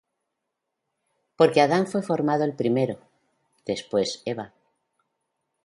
[1.37, 2.97] Porque Adam fué formado el primero,
[3.67, 4.51] después Eva;